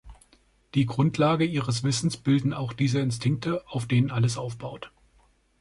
[0.73, 4.91] Die Grundlage ihres Wissens bilden auch diese Instinkte, auf denen alles aufbaut.